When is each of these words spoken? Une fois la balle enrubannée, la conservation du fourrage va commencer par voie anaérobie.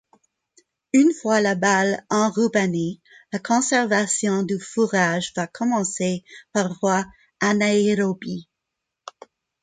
Une 0.93 1.13
fois 1.13 1.41
la 1.41 1.53
balle 1.53 2.03
enrubannée, 2.09 2.99
la 3.31 3.37
conservation 3.37 4.41
du 4.41 4.57
fourrage 4.59 5.31
va 5.35 5.45
commencer 5.45 6.23
par 6.53 6.73
voie 6.79 7.05
anaérobie. 7.39 8.49